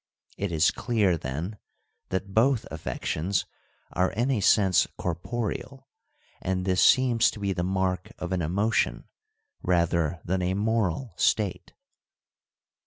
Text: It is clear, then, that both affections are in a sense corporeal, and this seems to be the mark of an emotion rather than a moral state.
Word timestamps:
It 0.35 0.51
is 0.51 0.71
clear, 0.71 1.15
then, 1.15 1.59
that 2.09 2.33
both 2.33 2.65
affections 2.71 3.45
are 3.91 4.11
in 4.13 4.31
a 4.31 4.39
sense 4.39 4.87
corporeal, 4.97 5.87
and 6.41 6.65
this 6.65 6.83
seems 6.83 7.29
to 7.29 7.39
be 7.39 7.53
the 7.53 7.61
mark 7.61 8.11
of 8.17 8.31
an 8.31 8.41
emotion 8.41 9.07
rather 9.61 10.19
than 10.25 10.41
a 10.41 10.55
moral 10.55 11.13
state. 11.17 11.73